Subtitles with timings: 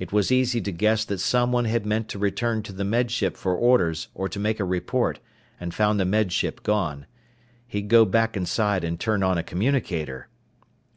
[0.00, 3.36] It was easy to guess that someone had meant to return to the Med Ship
[3.36, 5.20] for orders or to make a report,
[5.60, 7.06] and found the Med Ship gone.
[7.68, 10.26] He'd go back inside and turn on a communicator.